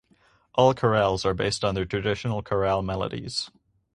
All 0.55 0.73
Chorales 0.73 1.25
are 1.25 1.35
based 1.35 1.63
on 1.63 1.75
their 1.75 1.85
traditional 1.85 2.41
Chorale 2.41 2.81
melodies. 2.81 3.51